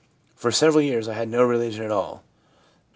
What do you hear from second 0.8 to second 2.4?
years I had no religion at all.'